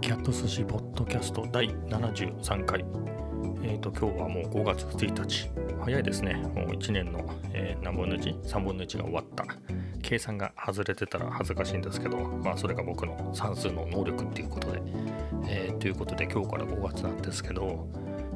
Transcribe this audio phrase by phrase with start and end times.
[0.00, 2.82] キャット寿司ポッドキャスト第73回。
[3.62, 5.50] えっ、と、今日はもう5月1日。
[5.78, 6.34] 早いですね。
[6.54, 7.20] もう1年の、
[7.52, 9.44] えー何分の 1?3 分の1が終わった。
[10.00, 14.80] 計算が外れてたら恥ずかしいんですけど、まあそれが僕の算数の能力っていうことで。
[15.46, 17.86] えーということで今日から5月なんですけど、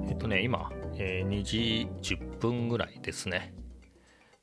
[0.06, 3.54] えっ、とね、今、え2時10分ぐらいですね。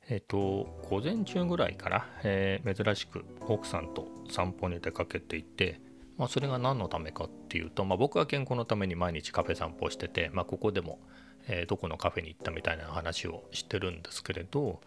[0.08, 5.80] えっ、と、午前中ぐらいから、えー珍しく奥さんと散歩に出かけていて、
[6.22, 11.00] まあ、それが何のためかっていうと、まあ、僕は健康のために毎日カフェ散歩をしてて、まあ、ここでも、
[11.48, 14.80] えーどこのカフェに行ったみたいな話をしてるんですけれど、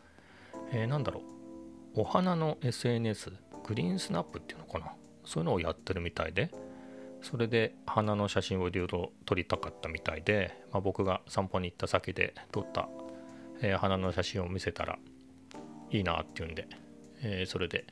[0.71, 1.23] えーなんだろ
[1.93, 1.99] う。
[1.99, 3.33] お花の SNS
[3.67, 4.93] グリーンスナップっていうのかな。
[5.25, 6.51] そういうのをやってるみたいで
[7.21, 12.87] それで花の写真をいろいろ撮りたかったみたいで、まあ、僕が散歩に行った先で撮った、
[13.61, 14.97] えー花の写真を見せたら
[15.91, 16.69] いいなっていうんで、
[17.23, 17.85] えーそれで、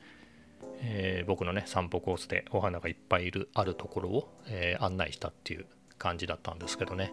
[0.86, 5.66] えー僕のね散歩コースでお花がいっぱいいるあるところを、えー案内したっていう
[5.98, 7.12] 感じだったんですけどね。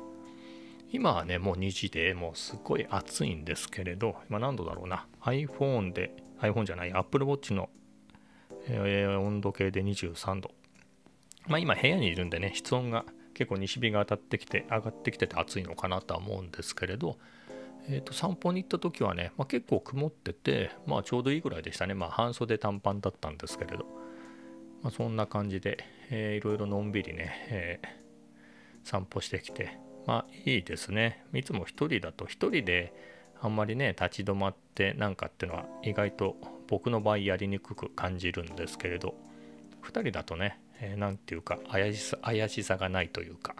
[0.91, 5.07] 今はねもう2時でもうすごい暑いんですけれど今何度だろうな。
[5.21, 7.69] iPhone で iPhone じゃない Apple Watch の、
[8.67, 10.51] えー温度計で23度。
[11.47, 17.17] まあ今部屋にいるんでね室温が結構西日が当たってきて上がってきてて暑いのかなとは思うんですけれど
[17.87, 23.85] えー、と散歩に行った時はね、まあ、結構曇ってて、まあ、ちょうどいいぐらいでしたね、まあ、半袖短パンだったんですけれど、
[24.83, 28.01] まあ、そんな感じで、えーいろいろのんびりね、えー
[28.83, 29.77] 散歩してきて。
[30.05, 31.23] まあいいですね。
[31.33, 32.93] いつも一人だと一人で
[33.39, 36.35] あんまりね立ち止まってなんかっていうのは意外と
[36.67, 39.15] 僕の場合やりにくく感じるんですけれど。
[39.83, 43.55] 2人だとね、えーていうか怪しさ怪しさがないというか。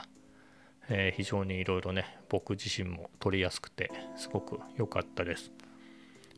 [0.90, 5.52] えー非常にいろいろね僕自身も撮りやすくてすごく良かったです、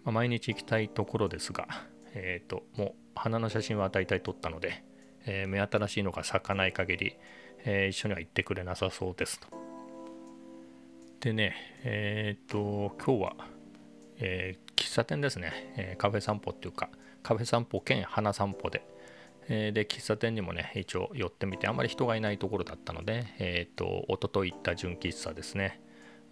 [0.03, 1.67] まあ毎日行きたいところですが
[2.13, 4.83] えっ、ともう花の写真は大体撮ったので、
[5.25, 7.17] えー目新しいのが咲かない限り、
[7.65, 9.47] えー一緒には行ってくれなさそうですと。
[11.21, 13.35] でねえっ、と今日は、
[14.17, 16.89] えー喫茶店ですね、えーカフェ散歩っていうか
[17.21, 18.85] カフェ散歩兼花散歩で
[19.49, 25.81] えで喫茶店にもね一応寄ってみてあんまり人がいないところだったのでえっ、と一昨日行った純喫茶ですね、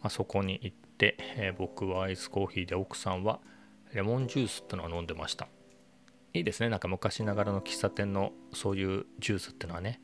[0.02, 3.40] まあ、そこに行って、えー僕はアイスコーヒーで奥さんは
[3.94, 5.48] レモンジュースってのを飲んでました。
[6.34, 6.70] いいですね。
[6.70, 10.00] なんか昔ながらの喫茶店のそういうジュースってのはね、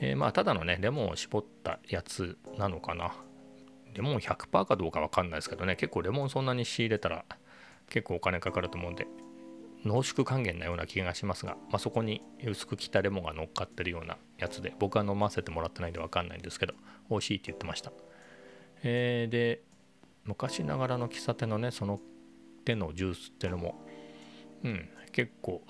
[0.00, 3.14] えーまあただのねレモンを絞ったやつなのかな。
[3.94, 5.74] レモン100%かどうかわかんないですけどね。
[5.74, 7.24] 結構レモンそんなに仕入れたら
[7.88, 9.06] 結構お金かかると思うんで。
[9.88, 16.74] 濃縮還元なような気がしますが、まあ、そこに薄く切ったレモンが乗っかってるようなやつで僕は飲ませてもらってないんで分かんないんですけど
[17.10, 17.90] 美味しいって言ってました、
[18.82, 19.62] えーで
[20.24, 22.00] 昔ながらの喫茶店のねその
[22.66, 23.80] 手のジュースっていうのも
[24.62, 25.62] うん結構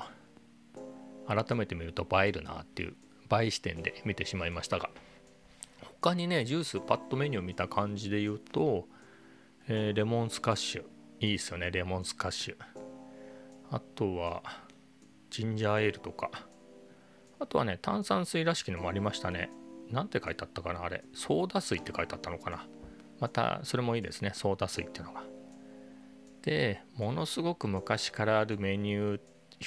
[1.28, 2.96] 改めて見ると映えるなっていう
[3.30, 4.90] 映え視点で見てしまいましたが
[6.00, 8.88] 他にねジュースパッとメニュー見た感じで言うと、
[9.68, 10.82] えーレモンスカッシュ。
[11.20, 12.77] いいですよねレモンスカッシュ。
[13.70, 14.42] あとは
[15.30, 16.30] ジンジャーエールとか。
[17.40, 19.50] あとはね炭酸水らしきのもありましたね。
[19.90, 21.04] なんて書いてあったかなあれ。
[21.14, 22.66] ソーダ水って書いてあったのかな。
[23.20, 24.32] またそれもいいですね。
[24.34, 25.22] ソーダ水っていうのが。
[26.42, 29.20] でものすごく昔からあるメニュー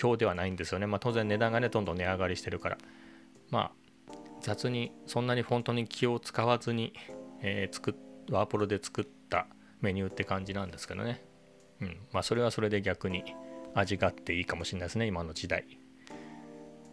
[0.04, 0.88] 表ではないんですよね。
[0.88, 2.78] まあ当然値段がねどんどん値上がりしてるから。
[3.50, 3.72] まあ
[4.42, 6.94] 雑にそんなに本当に気を使わずに、
[7.42, 7.96] えー作っ
[8.30, 9.48] ワープロで作った
[9.82, 11.24] メニューって感じなんですけどね。
[11.82, 11.98] うん。
[12.12, 13.24] まあそれはそれで逆に。
[13.74, 15.66] 味があっていいかもしれないですね今の時代。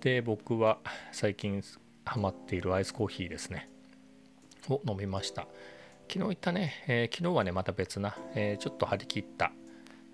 [0.01, 0.79] で僕は
[1.13, 1.63] 最近
[2.05, 3.69] ハマっているアイスコーヒーですね。
[4.69, 5.47] を飲みました。
[6.09, 9.53] 昨日言ったね、えー昨日はねまた別な、えーちょっと張り切った、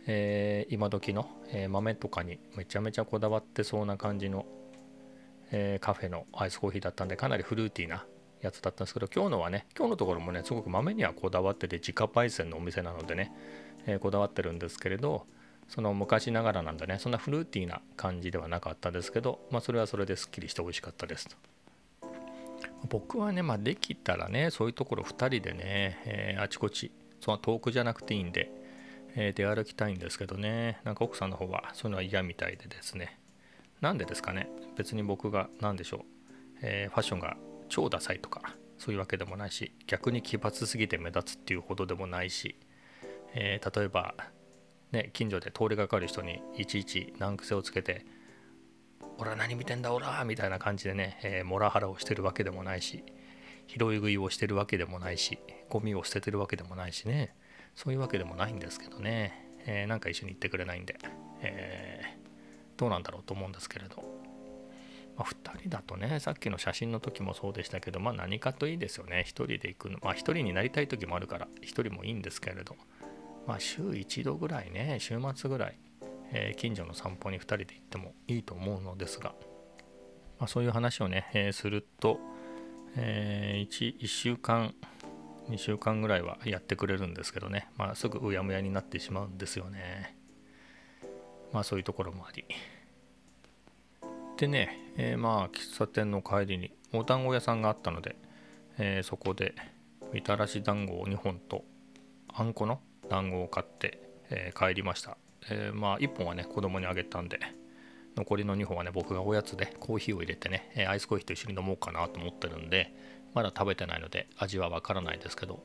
[0.07, 4.45] えー今時の、え豆とかにめちゃめちゃこだわってそうな感じの、
[5.53, 8.05] えカフェのアイスコーヒーだったんでかなりフルーティーな
[8.41, 13.33] やつだったんですけど今日のはね今日のところもねすごく豆にはこだわってて自家焙煎のお店なのでね、
[13.87, 15.27] えこだわってるんですけれど
[15.69, 16.99] その昔ながらなんでね。
[16.99, 21.37] そんなフルーティーな感じではなかったですけど、まあ、それはそれですっきりして美味しかったですと。
[22.89, 25.09] 僕はね、まあ、できたらねそういうところ2
[25.39, 28.51] 人でね、えーあちこちそんな遠くじゃなくていいんで、
[29.17, 30.81] えー出歩きたいんですけどね。
[30.85, 33.19] なんか奥さんの方はそういうのは嫌みたいでですね。
[33.81, 34.49] なんでですかね。
[34.77, 36.01] 別に僕が何でしょう、
[36.63, 37.37] えーファッションが
[37.69, 42.57] 超ダサいとかそういうわけでもないし逆に奇抜すぎて目立つっていうほどでもないし、
[43.35, 44.15] えー例えば
[44.95, 48.07] ね近所で通りがかる人にいちいち難癖をつけて
[49.19, 53.05] 「オラ何見てんだオラ!」みたいな感じでね、えーモラハラをしてるわけでもないし
[53.67, 55.39] 拾い食いをしてるわけでもないし
[55.69, 57.35] ゴミを捨ててるわけでもないしね
[57.75, 60.97] そういうわけでもないんですけどね、えーなんか一緒に行ってくれないんで、
[61.43, 62.25] えー
[62.77, 64.03] どうなんだろうと思うんですけれど
[65.17, 72.75] まあ、2人だとねさっきの写真の時もそうでしたけどまあ何かといいですよね1人で行くのまあ1人になりたい時もあるから1人もいいんですけれど
[73.47, 75.79] まあ週1度ぐらいね週末ぐらい、
[76.33, 79.35] えー、近所の散歩に2人で行ってもいいと思うのですが、
[80.39, 82.19] まあ、そういう話をね、えー、すると、
[82.97, 84.75] えー、1, 1週間
[85.51, 90.17] 2週間ぐらいはやってくれるんですけどね、まあ、すぐうやむやになってしまうんですよね。
[91.53, 92.45] まあそういうところもあり。
[94.37, 98.17] でね、えー、まあ喫茶店の帰りにお団子屋さんがあったので、
[98.79, 99.55] えー、そこで
[100.13, 101.65] みたらし団子を2本と
[102.33, 105.17] あんこの団子を買って、えー、帰りました、
[105.51, 107.39] えまあ1本はね子供にあげたんで
[108.17, 112.95] 残りの2本はね僕がおやつでコーヒーを入れてねえアイスコーヒーと一緒に飲もうかなと思ってるんで
[113.35, 115.63] まだ食べてないので味はわからないですけど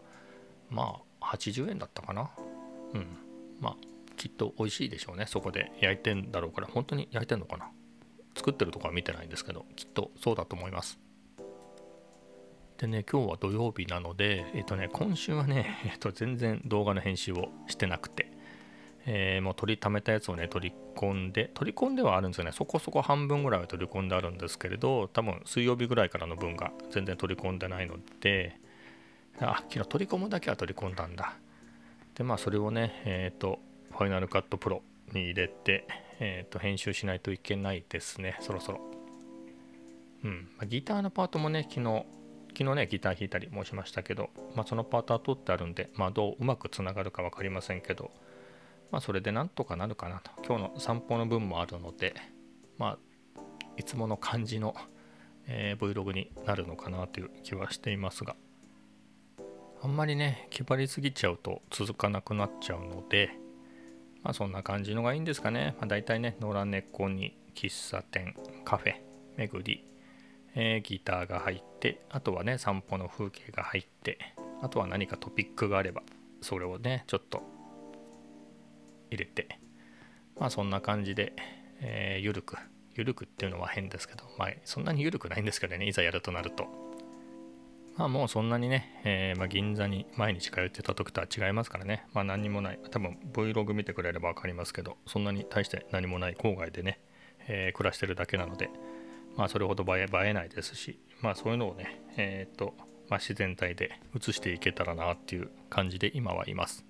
[0.69, 2.29] まあ80円だったかな。
[2.93, 3.05] うん。
[3.59, 3.75] まあ
[4.15, 5.71] きっと美味しいでしょうねそこで。
[5.81, 6.67] 焼いてんだろうから。
[6.67, 7.69] 本当に焼いてんのかな。
[8.35, 10.99] 作ってるとこは見てないんですけどきっとそうだと思います。
[12.79, 18.31] でね今日は土曜日なのでえっ、とね今週はね、えっ、と、全然動画の編集をしてなくて
[19.05, 22.51] えー、もう取りためたやつをね取り込んで取り込んではあるんですよね。
[22.51, 28.59] そこそこ半分ぐらいは取り込んであるんですけれど多分水曜日ぐらいからの分が全然取り込んでないので
[29.39, 31.33] あ昨日取り込むだけは取り込んだんだ。
[32.13, 33.59] でまあそれをねえっ、ー、と
[33.91, 34.83] ファイナルカットプロ
[35.13, 35.87] に入れて
[36.21, 38.81] えー、と編集しないといけないですねそろそろ。
[40.23, 40.49] うん。
[40.67, 42.05] ギターのパートもね昨日
[42.59, 48.11] 昨日ねギター弾いたりもしましたけど、まあ、そのパタートは取ってあるんで、まあ、どううまくつながるか分かりませんけど、
[48.91, 52.13] まあ、それでなんとかなるかなと今日の散歩の分もあるので
[52.77, 53.41] まあ
[53.77, 54.75] いつもの感じの、
[55.47, 58.35] えー、Vlog になるのかなという気はしていますが
[59.81, 63.29] あんまりね気張りすぎちゃうと続かなくなっちゃうので
[64.21, 65.75] まあそんな感じのがいいんですかね。
[65.77, 68.35] まあ、大体ね、野良猫に喫茶店、
[68.65, 68.95] カフェ、
[69.37, 69.85] 巡り、
[70.55, 74.17] えー、ギターが入って、あとはね、散歩の風景が入って、
[74.61, 76.01] あとは何かトピックがあれば、
[76.41, 77.41] それをね、ちょっと
[79.09, 79.59] 入れて、
[80.39, 81.33] まあそんな感じで、
[81.81, 82.57] えー、ゆるく、
[82.95, 86.67] ゆるくっていうのは変ですけど、まあそんなにゆるくないんですけどね、いざやるとなると。
[87.99, 97.01] まあもうそんなにね、えー、まあ、銀座に毎日通ってた時とは違いますからね、まあ何にもない、多分 Vlog 見てくれれば分かりますけど、そんなに大して何もない郊外でね、
[97.49, 98.69] え、暮らしてるだけなので、
[99.35, 102.73] まあそれほど映え映えないですし、まあそういうのをね、えっ、と、
[103.09, 106.85] まあ、自然体で映していけたらなっていう感じで今はいます。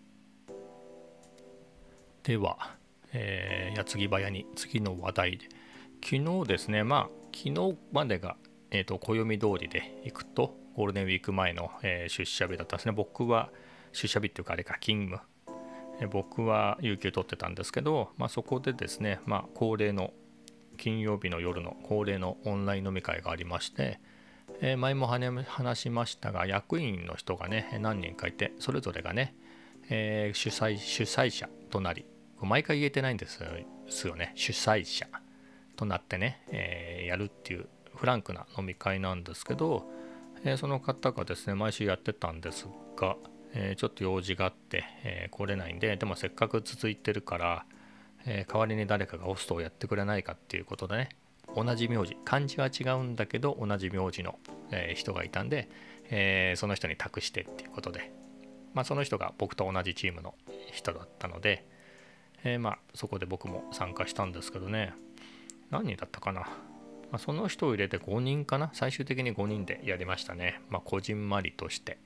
[2.23, 2.75] では、
[3.13, 5.47] えー、矢継ぎ早に次の話題で、
[6.03, 8.35] 昨日ですね、まあ昨日までが、
[8.71, 12.91] えーと、暦通りでいくと、ゴールデンウィーク前の、えー、出社日だったんですね。
[12.91, 13.49] 僕は
[13.93, 15.21] 出社日っていうかあれか勤務。
[16.01, 20.13] えー、僕は有給取ってたんですけど、まあ、そこでですね、まあ、恒例の
[20.79, 23.99] 金曜日の夜の恒例のオンライン飲み会がありまして、
[24.61, 29.35] えー、前も話しましたが役員の人がね何人かいてそれぞれがね、
[29.89, 32.05] えー、主催主催者となり
[32.41, 33.37] 毎回言えてないんです
[34.07, 34.31] よね。
[34.35, 35.07] 主催者
[35.75, 39.89] となってね、えー、やるっていうフランクな飲み会なんですけど、
[40.45, 43.17] え、その方がですね毎週やってたんですが、
[43.53, 47.65] え、ちょっと用事があって、え来れないんででもせっかく続いてるから、
[48.25, 51.09] え代わりに誰かがホストをやってくれないかっていうことでね
[51.55, 54.37] 同じ名字漢字は違うんだけど同じ名字の、
[54.71, 55.67] え人がいたんで、
[56.11, 58.11] えその人に託してっていうことで、
[58.75, 60.35] まあ、その人が僕と同じチームの
[60.71, 61.65] 人だったので、
[62.43, 64.93] えまあそこで僕も参加したんですけどね
[65.71, 66.47] 何人だったかな
[67.11, 70.61] まあ、その人を入れて5人かな最終的に5人でやりましたね。
[70.69, 71.97] まあ、こじんまりとして。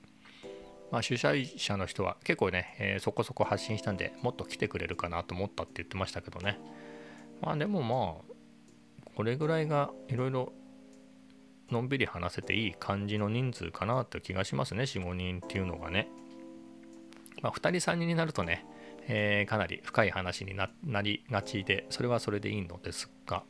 [0.94, 6.60] まあ、主催者の人は結構ね、えー、そこそこ発信したんでもっと来てくれるかなと思ったって言ってましたけどね。
[7.42, 10.52] まあでもまあ、これぐらいがいろいろ
[11.68, 16.08] のんびり話せていい感じの人数かなって気がしますね、4、5人っていうのがね。
[17.42, 18.64] まあ、2人、3人になるとね、
[19.08, 23.42] えー、かなり深い話になりがちで、それはそれでいいのですが、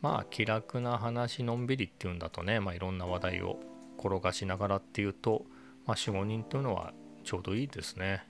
[0.00, 3.60] まあ気楽な話のんびりっていうんだとね、まあ、いろんな話題を
[3.96, 5.46] 転がしながらっていうと、
[5.88, 6.92] まあ、45人というのは
[7.24, 8.22] ちょうどいいですね。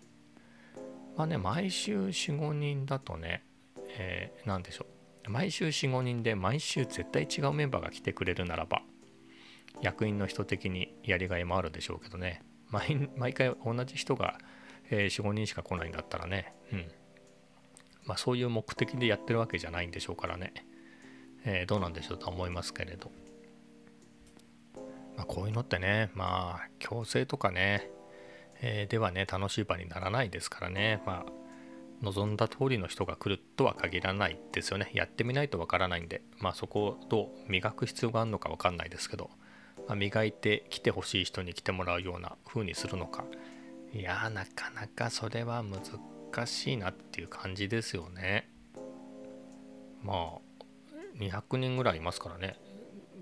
[1.17, 3.45] まあね毎週45人だとね、
[3.99, 4.87] えー、何でしょ
[5.27, 5.31] う。
[5.31, 8.83] 毎週45人で毎週絶対違うメンバーが来てくれるならば
[9.83, 12.43] 役員の人的にやりがいもあるでしょうけどね。
[12.69, 14.39] 毎毎回同じ人が、
[14.91, 16.55] えー、45人しか来ないんだったらね。
[16.73, 16.87] うん。
[18.05, 20.55] まあそういう目的でやってるわけじゃないんでしょうからね。
[21.45, 23.11] えー、どうなんでしょうとは思いますけれど、
[25.19, 27.91] まあ、こういうのってねまあ強制とかね、
[28.63, 31.03] えー、ではね楽しい場にならないですからね。
[31.05, 31.33] まあ
[32.01, 34.93] 望んだ通りの人が来るとは限らないですよね。
[34.95, 39.31] やってみないとわからないんでまあそこをどう磨く必要があるのかわかんないですけど、
[39.89, 43.25] まあ、磨いて来てほしい人に来てもらうような風にするのか。
[43.93, 48.49] いやなかなかそれは難しいなっていう感じですよね。
[50.01, 50.39] まあ
[51.19, 52.57] 200人ぐらいいますからね。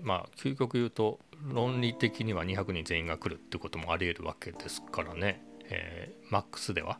[0.03, 6.99] まあ究極言うと論理的には200人全員が来るってこともありえるわけですからね、えー、マックスでは。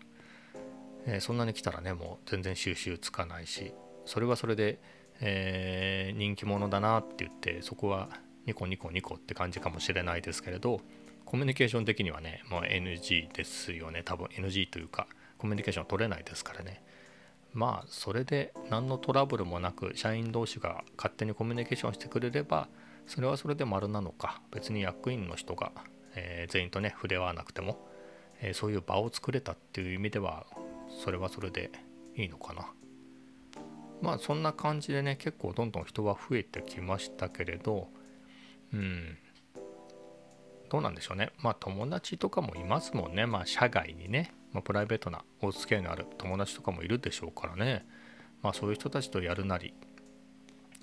[1.08, 3.74] えー、そんなに来たらねもう全然収集つかないし
[4.06, 4.80] それはそれで、
[5.22, 8.10] えー、人気者だなって言ってそこは
[8.46, 10.82] ニコニコニコって感じかもしれないですけれど
[11.26, 14.02] コミュニケーション的にはねもう NG ですよね。
[14.04, 16.82] 多分 NG というかコミュニケーション取れないですからね。
[17.54, 22.70] まあそれで何のトラブルもなく社員同士が勝手にコミュニケーションしてくれれば
[23.08, 25.72] それはそれで丸なのか別に役員の人が、
[26.16, 27.88] えー、全員とね触れ合わなくても、
[28.42, 30.46] えー、そういう場を作れたっていう意味では
[31.04, 31.72] それはそれで
[32.16, 32.72] いいのかな。
[34.02, 37.88] まあそんな感じでね結構どんどん人は増えてきましたけれど
[38.74, 39.18] うん。
[40.70, 41.32] どうなんでしょうね。
[41.40, 43.26] まあ友達とかもいますもんね。
[43.26, 47.86] まあ社外にね、まあ、プライベートなお付き合いのある友達とかもいるでしょうからね。
[48.42, 49.74] まあそういう人たちとやるなり。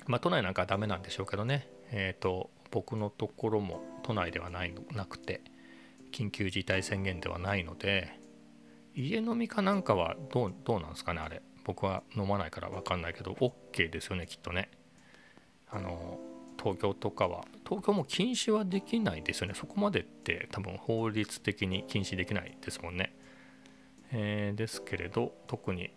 [0.07, 1.69] まあ都内なんかはダメなんでしょうけどね。
[1.97, 5.43] え、ー、と僕のところも都内ではないなくて
[6.13, 8.19] 緊急事態宣言ではないので
[8.97, 11.41] 家飲みかなんかはどうどうなんですかねあれ。
[11.65, 14.71] 僕は飲まないから分かんないけど OK ですよねきっとね。
[15.71, 16.19] あの
[16.59, 17.45] 東京とかは。
[17.67, 19.55] 東京も禁止はできないですよね。
[19.55, 23.15] そこまでって多分法律的に禁止できないですもんね、
[24.13, 25.91] えー、ですけれど特に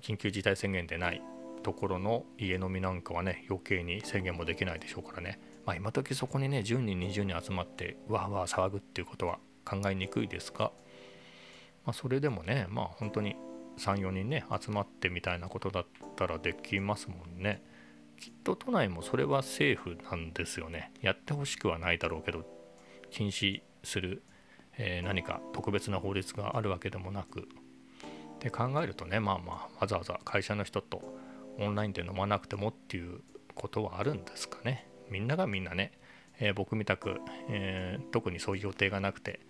[0.00, 1.22] 緊急事態宣言でない。
[1.64, 5.40] ところの家飲みなんかはね余計に制限もできないでしょうからね。
[5.66, 10.70] まあ今時そこにね10人20人集まってわーわー騒ぐっていうことは考えにくいですが
[11.84, 13.36] まあ、それでもねまあ本当に
[13.78, 17.62] 34人ね集まってみたいなことだったらできますもんね。
[18.20, 20.92] きっと都内もそれはセーフなんですよね。
[21.02, 22.44] やってほしくはないだろうけど
[23.10, 24.22] 禁止する、
[24.78, 27.48] えー、何か特別な法律があるわけでもなく。
[28.40, 31.02] で考えるとねまあまあわざわざ会社の人と
[31.58, 33.20] オンラインで飲まなくてもっていう
[33.54, 34.88] ことはあるんですかね。
[35.10, 35.92] みんながみんなね、
[36.40, 39.40] えー、僕みたく、えー、特にそういう予定がなくて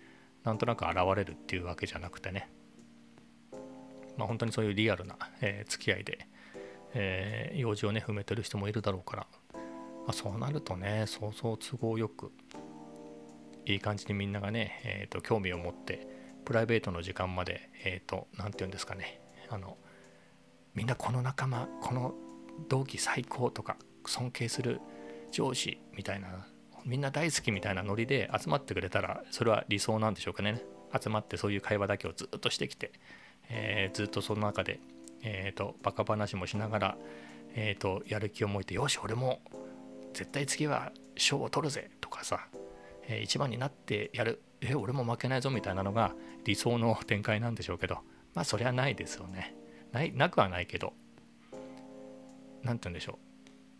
[0.43, 2.49] なんとなく現れるっていうわけじゃなくてね、
[4.17, 6.27] まあ、本当にそういうリアルな、えー、付き合いで、
[6.93, 9.59] えー、用事をね踏めてる人もいるだろうから、ま
[10.09, 12.31] あ、そうなるとねそうそう都合よく
[13.65, 16.07] いい感じにみんながね、えーと、興味を持って
[16.45, 19.19] プライベートの時間までえっ、ー、と何て言うんですかね。
[19.49, 19.77] あの
[20.75, 22.13] みんなこの仲間この
[22.69, 24.81] 同期最高とか尊敬する
[25.31, 26.47] 上司みたいな
[26.85, 30.61] みんな大好きみたいなノリで集まってくれたらそれは理想なんでしょうかね。
[31.01, 32.93] 集まってそういう会話だけをずっとしてきて、
[33.49, 34.79] えー、ずっとその中で、
[35.23, 36.97] えーと、バカ話もしながら、
[37.53, 39.41] えーと、やる気を燃えてよし俺も
[40.13, 42.47] 絶対次は賞を取るぜとかさ、
[43.07, 46.13] えー、一番になってやるえ俺も負けないぞみたいなのが
[46.45, 47.97] 理想の展開なんでしょうけど
[48.33, 49.55] まあそれはないですよね。
[49.95, 50.93] ないなくはないけど
[52.63, 53.17] 何て言うんでしょ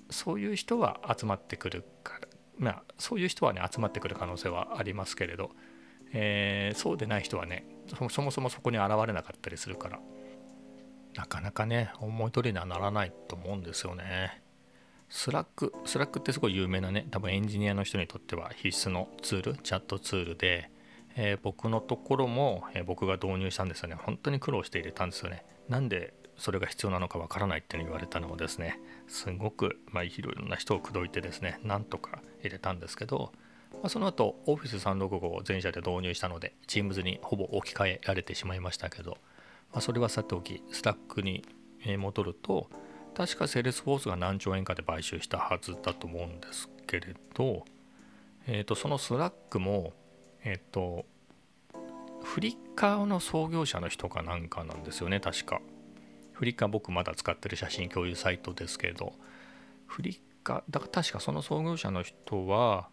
[0.10, 5.52] うそういう人は集まってくるからまあ、そういう人はね集まってくる可能性はありますけれど、
[6.14, 7.66] えー、そうでない人はね
[8.10, 10.00] そもそもそこに現れなかったりするから
[11.16, 14.42] なかなかね思い通りにはならないと思うんですよね。
[15.10, 20.72] スラック、スラックってすごい有名なね、多分エンジニアの人にとっては必須のツール、チャットツールで、
[21.16, 23.96] えー、僕のところも、えー、僕が導入したんですよね。
[23.96, 25.46] 本当に苦労して入れたんですよね。
[25.70, 33.32] なんでそれが必要なのかわからないって言われたのもですねすごく、まあ、いろいろな人を口説いてですねなんとか入れたんですけど、
[33.74, 39.12] まあ、その後 Office365 を全社で導入したので Teams にほぼ置き換えられてしまいましたけど、
[39.72, 41.44] まあ、それはさておき Slack に
[41.98, 42.70] 戻ると
[43.16, 47.64] 確かセールスフォースが何兆円かで買収したはずだと思うんですけれど、
[48.46, 49.94] えー、とその Slack も
[50.44, 51.06] えっ、ー、と
[52.36, 55.62] フリッカーの創業者の人かなんかなんですよね確か。
[56.34, 59.14] フリッカー僕まだ使ってる写真共有サイトですけど。
[59.88, 62.90] フリッカーだから確かその創業者の人は、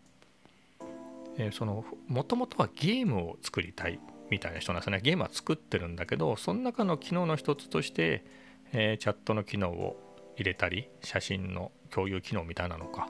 [1.38, 3.98] えー、そのもともとはゲームを作りたい
[4.30, 5.00] みたいな人なんですね。
[5.02, 8.24] ゲームは作ってるんだけどその中の機能の一つとして、
[8.72, 9.96] えー、チャットの機能を
[10.36, 13.08] 入れたり写真の共有機能みたいなのか。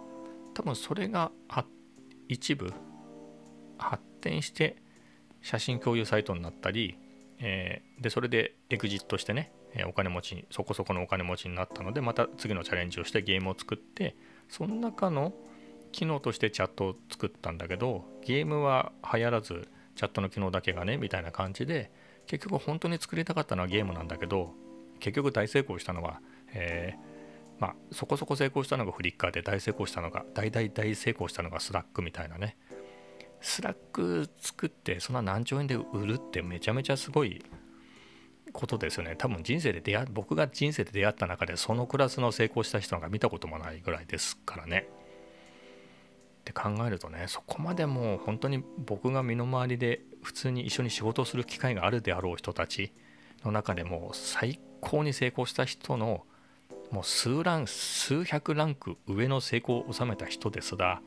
[0.55, 1.31] 多分それが
[2.27, 2.73] 一部
[3.77, 4.77] 発展して
[5.43, 6.97] 写真共有サイトになったり、
[7.41, 9.53] えー、でそれでエグジットしてね
[9.87, 14.17] お金持ちそこそこのお金持ちになったのでまた次のチャレンジをしてゲームを作って
[14.49, 15.33] その中の
[15.93, 21.91] 機能としてチャットを作ったんだけどゲームは流行らずチャットの機能だけがねみたいな感じで
[22.27, 24.53] 結局本当に作りたかったのはゲームなんだけど
[25.01, 26.21] 結局大成功したのは、
[26.55, 32.57] えー、まあ、そこそこ成功したのがフリッカーで大成功したのが大大大成功したのが Slack みたいなね
[33.43, 37.45] Slack 作ってそんな何兆円で売るってめちゃめちゃすごい
[38.53, 39.17] ことですよね。
[39.17, 44.89] 多分人生で出会僕が人生で出会った中でそのクラスの成功した人が見たこともないぐらいですからね。
[46.43, 52.93] って考えるとねそこまでもう本当に僕が身の回りで普通に一緒に仕事をする機会があるであろう人たち
[53.45, 56.25] の中でも最高に成功した人の
[56.91, 61.01] もう数ラン数百ランク上の成功を収めた人ですが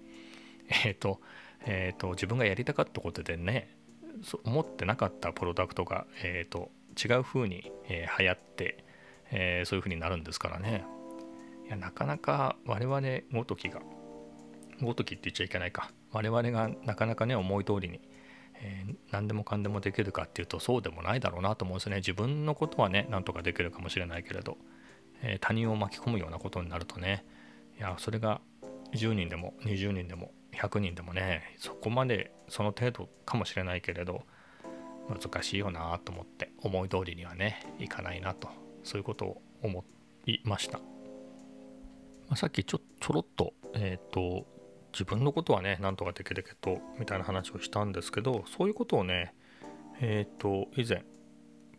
[0.86, 1.20] えっ、ー、と
[1.66, 3.76] え、ー、と自分がやりたかったことでね
[4.44, 6.72] 思ってなかったプロダクトが、えーと、
[7.04, 8.84] 違う風に、えー、流行って、
[9.32, 10.86] えー、そういう風になるんですからね。
[11.66, 13.02] いやなかなか我々
[13.34, 13.82] ごときが
[14.82, 15.92] ごときって言っちゃいけないか。
[16.12, 18.00] 我々がなかなかね思い通りに、
[18.62, 21.98] えー、何でもかんでもできるかっていうとそうでもないだろうなと思うんですね。
[21.98, 24.58] 自分のことはねなんとかできるかもしれないけれど、
[25.22, 27.26] え、他人を巻き込むようなことになるとね。
[27.78, 28.40] いやそれが
[28.94, 34.24] 10人でも20人でも100人でもねそこまでその程度かもしれないけれど
[35.10, 38.50] 難しいよなと思って思い通りにはねいかないなと
[38.84, 39.84] そういうことを思
[40.26, 40.86] いました、ま
[42.32, 44.48] あ、さっきちょちょろっとえっ、ー、と
[44.94, 49.34] 自分のことはねなんとかできるけどみたいな話をしたんですけどそういうことをね
[50.00, 51.04] えっ、ー、と以前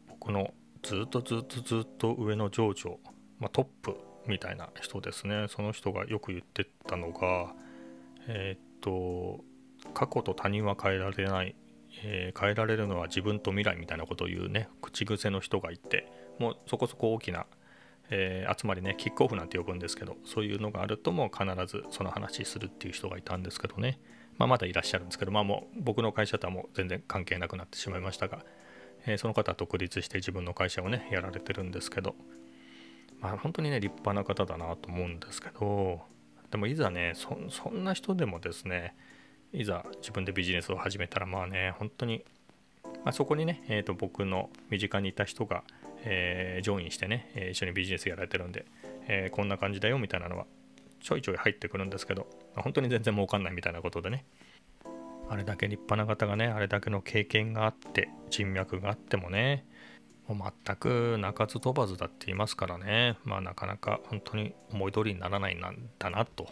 [0.08, 0.52] 僕の
[0.82, 3.00] ずっとずっとずっと上の上長、
[3.38, 5.46] まあ、トップみたいな人ですね。
[5.48, 7.54] その人がよく言ってたのが
[8.28, 9.44] えっ、ー、と
[9.94, 11.56] 過去と他人は変えられない、
[12.04, 14.68] えー、変えられるのは自分と未来みたいなことを言うね。
[14.80, 16.10] 口癖の人がいて。
[16.38, 17.46] もうそこそこ大きな
[18.10, 23.98] えー、集まりねキックオフなんて呼ぶんですけどそういうのがあるとも必ずその話するっていう人がいたんですけどね、
[24.38, 28.44] まあ、まだいらっしゃるんですけど、まあ、もう僕の会社とはもう全然関係なくなってしまいましたが、
[29.06, 32.14] えー、その方は独立して自分の会社をねやられてるんですけど、
[33.20, 36.00] まあ、本当にね立派な方だなと思うんですけど
[36.50, 38.94] でもいざねそそんな人でもですね
[39.52, 42.24] いざ自分でビジネスを始めたらまあね本当に、
[43.04, 45.62] まあ、そこにね、えーと僕の身近にいた人が
[46.08, 48.64] えー、ジョインしてね、一緒にビジネスやられてるんで、
[49.08, 50.46] えー、こんな感じだよみたいなのは
[51.00, 54.24] ちょいちょい入ってくるんですけど、本当に全然儲かんないみたいなことでね、
[55.28, 59.66] あれだけ立派な方がね、あれだけの経験があって、人脈があってもね、
[60.28, 66.48] もう全く鳴かず飛ばずだって言いますからね、まあなかなか本当に思い通りにならないなんだなと。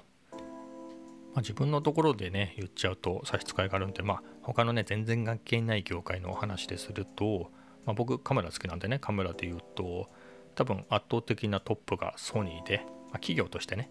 [1.34, 7.50] まあ、自分のところでね、言っちゃうと差し支えがあるんで、まあ他のね、全然関係ない業界のお話ですると、
[7.86, 10.08] まあ、僕カメラ好きなんでねカメラで言うと
[10.54, 13.90] 多分圧倒的なトップがソニーで、まあ、企業としてね、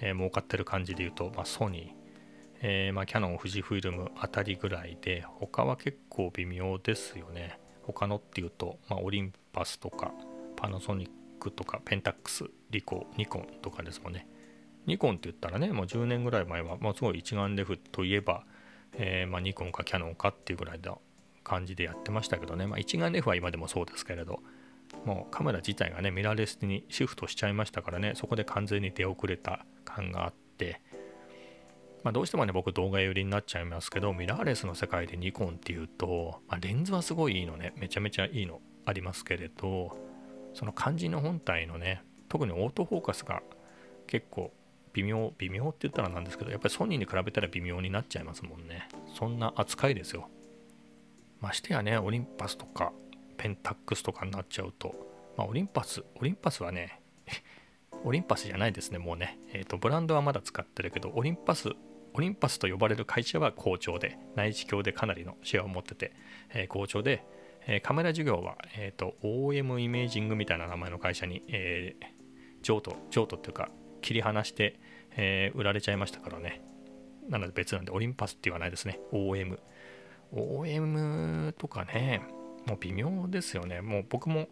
[0.00, 7.58] えー、儲かってる感じで言うと、まあ、ソニー、えー、まあ、キャノン富士フイルムあたりぐらいで他は結構微妙ですよね。
[7.86, 10.12] 他のっていうと、まあ、オリンパスとか
[10.56, 14.26] パナソニックとかペンタックスリコニコンとかですもんね。
[14.86, 18.44] ニコンって言ったらねもう10年ぐらい前は、まあ、すごい一眼レフといえば、
[18.92, 20.96] えー、まあ、ニコンかキャノンかっていうぐらいだ
[21.42, 24.40] 感じでやってましたけどね、まあ、一眼レフは今でもそうですけれど
[25.04, 30.80] もうカメラ自体がねミラーレスにシフトしちゃいましたからねそこで完全に出遅れた感があって、
[32.04, 39.96] まあ、どうしてもね僕動画寄りになっちゃいますけどミラーレスの世界でニコンっていうと、まあ、レンズはすごいいいのねめちゃめちゃいいのありますけれど
[40.52, 43.42] その肝心の本体のね特にオートフォーカスが
[44.06, 44.52] 結構
[44.92, 48.88] 微妙微妙って言ったらなんですけどやっぱりソニーに比べたら微妙になっちゃいますもんね
[49.18, 50.28] そんな扱いですよ
[51.44, 52.90] ましてやね、オリンパスとか
[53.36, 54.94] ペンタックスとかになっちゃうと、
[55.36, 57.02] まあ、オリンパス、オリンパスはね、
[58.02, 59.38] オリンパスじゃないですね、もうね。
[59.52, 61.70] えっ、ー、と、ブランドはまだ使ってるけど、オリンパス、
[62.14, 66.12] オリンパスと呼ばれる会社は好調で、内地境でかなりのシェアを持ってて、
[66.54, 67.24] え、好調で、
[67.66, 72.04] え、カメラ事業は、えっ、と、OM イメージングみたいな名前の会社に、えー、
[72.62, 73.68] 譲渡、譲渡っていうか、
[74.00, 74.78] 切り離して、
[75.16, 76.62] え売られちゃいましたからね。
[77.28, 79.00] なので別なんで、オリンパスって言わないですね。
[79.12, 79.58] OM。
[80.32, 82.22] OM とかね、
[82.66, 83.80] もう微妙ですよね。
[83.80, 84.48] もう僕も、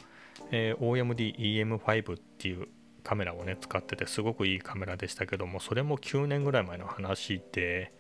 [0.51, 2.68] えー、OMD-EM5 っていう
[3.02, 7.92] カメラをね、使ってて、すごくいいカメラでしたけども、それも9年ぐらい前の話で、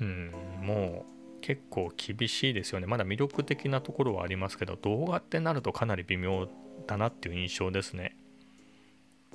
[0.00, 1.06] うん、も
[1.38, 2.86] う結構厳しいですよね。
[2.86, 6.48] まだ魅力的なところはありますけど、動画ってなるとかなり微妙
[6.86, 8.16] だなっていう印象ですね。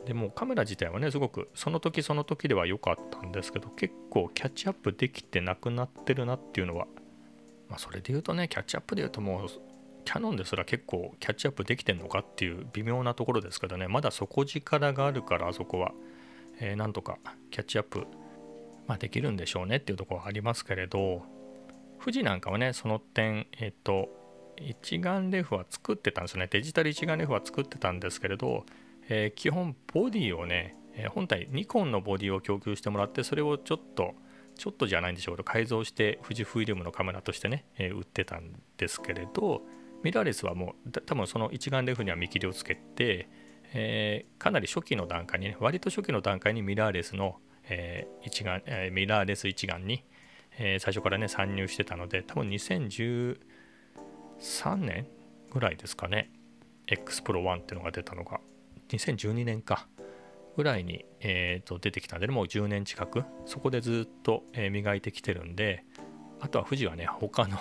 [0.05, 6.87] でもカメラ自体はね、すごくその時その時では良かったんですけど、結構キャッチアップできてなくなってるなっていうのは
[7.69, 9.47] まあ、それで言うとね、キャッチアップで言うともう、
[10.05, 15.91] キャノンですら結構キャッチアップできてんのかっていう微妙なところですけどね、まだ底力があるから、あそこは、
[16.59, 17.17] えー、なんとか
[17.51, 18.07] キャッチアップ、
[18.87, 21.23] まあ、できるんでしょうねっていうところはありますけれど、
[21.99, 24.09] 富士なんかはね、その点、えっ、ー、と、
[24.57, 26.47] 一眼レフは作ってたんですよね。
[26.51, 28.65] デジタル一眼レフは作ってたんですけれど、
[29.09, 34.15] えー、基本ボディをね、え、本体ニコンのボディを供給してもらってそれをちょっと
[34.55, 39.61] ちょっとじゃないんでしょうけど改造して富士フイルムのカメラとしてね、え、売ってたんですけれど
[40.03, 43.29] ミラーレスはもう多分その一眼レフには見切りをつけて、
[43.73, 50.03] えー、かなり初期の段階にね割と初期の段階にミラーレスの、えー、一眼、えー、ミラーレス一眼に、
[50.57, 53.37] え最初からね参入してたので多分2013
[54.77, 55.07] 年
[55.51, 56.31] ぐらいですかね
[56.87, 58.39] X Pro 1っていうのが出たのが。
[58.89, 59.87] 2012年か。
[60.57, 63.23] ぐらいに、えー、と出てきたんで、もう10年近く。
[63.45, 65.85] そこでずっと、え磨いてきてるんで
[66.39, 67.57] あとは富士はね他の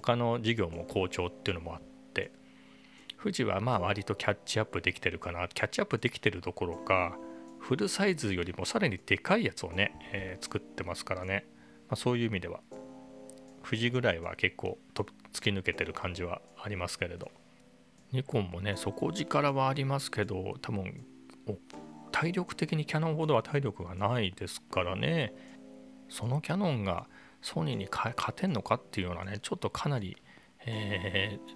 [0.00, 1.80] 他の事業も好調っていうのもあっ
[2.12, 2.32] て
[3.22, 5.48] 富士はまあ割とキャッチアップできてるかな。
[5.48, 7.16] キャッチアップできてるどころか
[7.58, 11.46] フルサイズよりもさらにでかいやつをね、えー、作ってますからね、
[11.88, 12.60] まあ、そういう意味では
[13.64, 17.30] 富士ぐらいは結構と突き抜けてる感じはありますけれど。
[18.12, 21.04] ニコンもね底力はありますけど多分
[22.12, 25.34] 体力的にキャノンほどは体力がないですからね。
[26.08, 27.08] そのキャノンが
[27.44, 30.16] ソニーに勝てんのかっていうようなねちょっとかなり、
[30.64, 31.52] えー、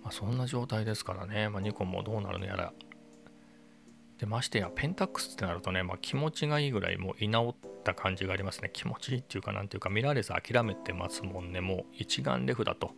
[0.00, 2.72] まあ、そんな状態ですからね、まあ、ニコンもどうなるのやら。
[4.18, 8.70] でましてやペンタックスってなるとね、まあ、気持ちがいいぐらいもう居直った感じがありますね。
[8.72, 11.60] 気持ちいいっていうかなんていうかミラーレス諦めてますもんね。
[11.60, 12.92] もう一眼レフだと。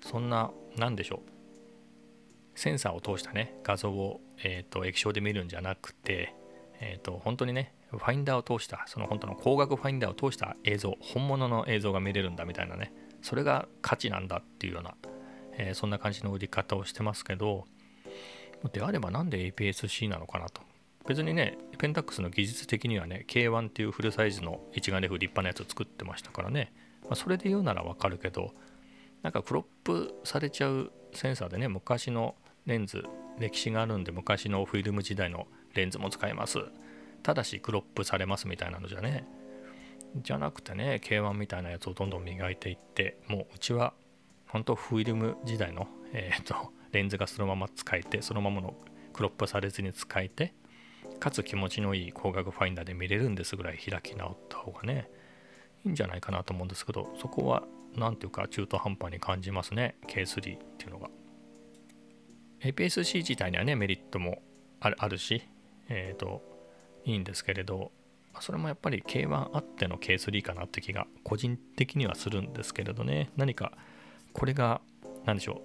[0.00, 2.58] そんな何でしょう。
[2.58, 6.34] センサーを通したね画像を、えーと、液晶で見るんじゃなくて、
[6.80, 12.92] えーと、本当にねファインダーを通したその本当の光学ファインダーを通した映像本物の映像が見れるんだみたいなね。
[13.22, 14.94] それが価値なんだっていうような、
[15.58, 17.64] えー、そんな感じの売り方をしてますけど
[18.72, 20.62] であればなんで APS-C なのかなと。
[21.06, 28.52] 別にねペンタックスの技術的にはね K1 っていうフルサイズの一眼レフ立派なやつを作ってましたからね、まあ、それで言うならわかるけど
[29.22, 32.34] なんかクロップされちゃうセンサーでね昔の
[32.66, 33.04] レンズ
[33.38, 36.58] 歴史があるんで昔のフィルム時代のレンズも使えます。
[37.26, 39.26] ただしクロップされますみたいなのじゃね。
[40.22, 43.94] じゃなくてね K1 みたいなやつをどんどん磨いていってもううちは
[44.46, 48.74] 本当フィルム時代の、えーと、レンズがそのまま使えてそのままの
[49.12, 50.54] クロップされずに使えて
[51.18, 55.10] かつ気持ちのいい光学ファインダーで見れるんですぐらい開き直った方がね
[55.84, 57.64] いいんじゃないかなと思うんですけどそこは
[57.96, 61.10] 何ていうか中途半端に感じますね K3 っていうのが。
[62.60, 64.42] APS-C 自体にはねメリットも
[64.78, 65.42] あるし、
[65.88, 66.55] えっ、ー、と
[67.06, 67.92] いいんですけれど
[68.40, 73.30] それもやっぱり K1 あっての K3 かなって気が個人的にはするんですけれどね。
[73.36, 73.72] 何か
[74.34, 74.82] これが
[75.24, 75.62] 何でしょ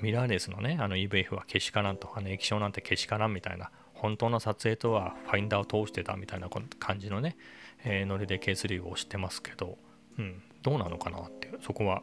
[0.00, 6.48] うミラーレースのねあの EVF は消しからんとあの液晶なんて消しからんみたいな本当の撮影とはファインダーを通してたみたいな
[6.78, 7.36] 感じのね、
[7.84, 9.76] えー、ノリで K3 を押してますけど、
[10.18, 12.02] うん、どうなのかなっていうそこは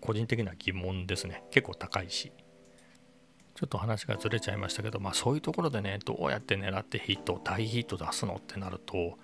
[0.00, 1.42] 個人的な疑問ですね。
[1.50, 2.32] 結構高いし。
[3.56, 9.18] ちょっと話がずれちゃいましたけど、まあ、そういうところでねどうやって狙ってヒット大ヒット出すのってなると、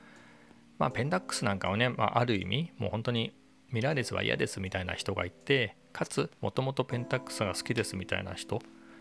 [0.79, 3.35] まあ、ペンダックスなんかをね、まあ、ある意味もう本当に
[3.71, 8.57] ミラーレスは嫌ですみたいな人がいてかつもともとペンタックスが好きですみたいな人、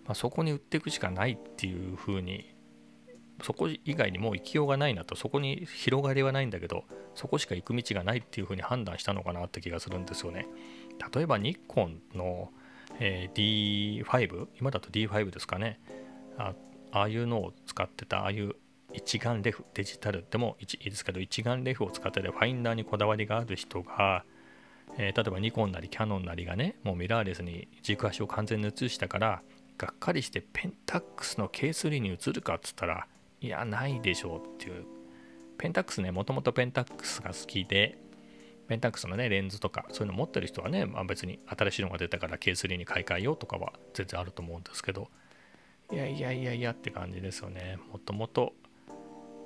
[0.06, 2.54] まあ、そこに売っていくしかないっていう風に
[3.42, 6.84] そこ以外にもう行きようがないなとそこに広がりはないんだけど
[7.16, 10.48] そこしか行く道がないっていう風に判断したのかなって気がするんですよね。
[11.14, 12.52] 例えばニッコンの
[13.00, 15.80] えー、D5 今だと D5 ですかね。
[16.38, 16.54] あ
[16.92, 18.56] あいうのを使ってたああいう
[18.94, 24.26] 一眼レフデジタルでもいいですけど一眼レフを使っててファインダーにこだわりがある人が、
[24.98, 29.42] えー、例えばニコンなりキャノンなりがねもうミラーレスに軸足を完全に移したから
[29.78, 33.08] がっかりしてペンタックスの K3 に移るかっつったら
[33.40, 34.86] いやないでしょうっていう。
[35.58, 37.96] ペンタックスねもともとペンタックスが好きで
[38.72, 45.10] ペンタックスのねレンズとかそういうの持ってる人はね、まあ、別に新しいのが出たから K3 に買い替えようとかは全然あると思うんですけど
[45.92, 48.54] いやいやいやいやって感じですよねもともと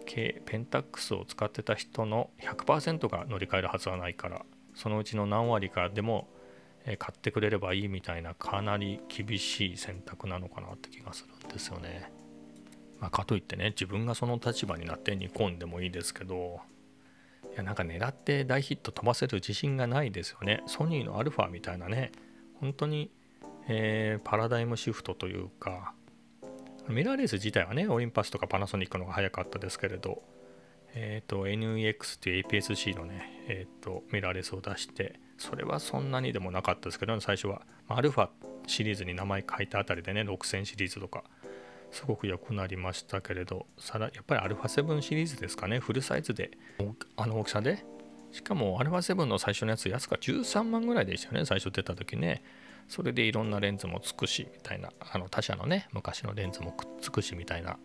[0.05, 6.27] ペンタックスを使ってた人の100%が乗り換えるはずはないからそのうちの何割かでも
[6.83, 12.11] 買ってくれればいいみたいなかなり厳しい選択なのかなって気がするんですよね。
[12.99, 16.61] まあ、かといってね自分がその立場になって煮込んでもいいですけど
[17.55, 20.61] いやなんか狙って大ヒット飛ばせる自信がないですよね。
[20.67, 22.11] ソニーのアルファみたいなね、
[22.59, 23.11] 本当に、
[23.69, 25.93] えー、パラダイムシフトというか、
[26.89, 30.21] ミラーレース自体はね、オリンパスとかパナソニックの方が早かったですけれど、
[30.93, 38.29] えっ、ー、と、NEX っていう APS-C のね、えっ、ー、と、ミラーレスを出して、それはそんなにでもなかったですけど、最初はま、アルファ
[38.67, 41.23] シリーズに名前書いたあたりでね、6000シリーズとか、
[41.95, 45.79] すごく良くなりましたけれどさらやっぱり α7 シリーズですかね。
[45.79, 46.51] フルサイズで。
[47.15, 47.85] あの大きさで。
[48.31, 51.45] しかも α7 の最初のやつ安が13万ぐらいでしたよね。
[51.45, 52.43] 最初出た時ね。
[52.89, 54.91] それでいろんなレンズもつくしみたいな。
[54.99, 57.79] あの他社のね昔のレンズもくっつくしみたいな。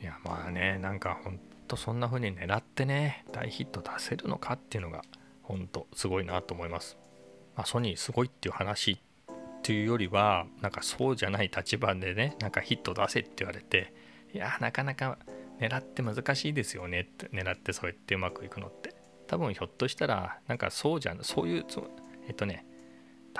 [0.00, 1.38] いやまあねなんかほん
[1.68, 5.02] とそんな風に狙ってね大ヒット出せるのかっていうのが
[5.42, 6.96] ほんとすごいなと思います、
[7.56, 9.02] まあ、ソニーすごいっていう話
[9.60, 13.92] っていうよりはなんかそうじゃない立場でねなんかヒット出せって言われて
[14.34, 15.18] いやなかなか
[15.60, 19.00] 狙って難しいですよねって狙ってそうやってうまくいくのって。
[19.30, 21.66] 多分ひょっとしたらなんかそうじゃんそういう
[22.26, 22.66] えっとね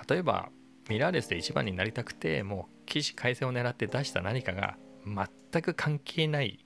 [0.09, 0.51] 例えば
[0.89, 6.65] ミラーレスで一番になりたくてもう起死回生を狙って出した何かが全く関係ない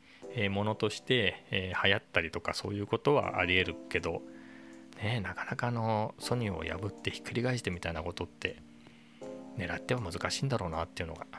[0.50, 4.20] ものとして、えー、流行ったりとかそういうことはありえるけど、
[5.02, 8.62] ね、なかなかのソニーを破ってひっくり返してみたいなことって
[9.56, 11.38] 狙っては難しいんだろうなっていうのが、ま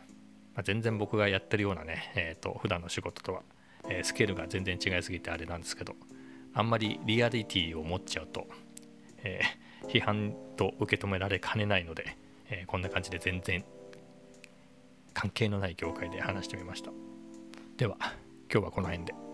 [0.58, 3.41] あ、全然僕がやってるようなね、えーと、普段の仕事とは、
[3.89, 5.93] えー、スケールが全然違いすぎてあれなんですけど
[6.54, 8.47] あんまりリアリティを持っちゃうと、
[9.23, 12.17] えー、批判と受け止められかねないので、
[12.49, 13.63] えー、こんな感じで全然
[15.13, 16.91] 関係のない業界で話してみました
[17.78, 17.97] では
[18.51, 19.25] 今日はこの辺で。